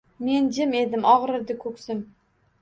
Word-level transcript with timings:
Men 0.27 0.47
jim 0.55 0.73
edim: 0.79 1.05
ogʻrirdi 1.11 1.57
koʻksim 1.67 2.03